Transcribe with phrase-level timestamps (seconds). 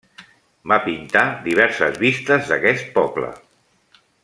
[0.71, 3.31] Va pintar diverses vistes d'aquest poble.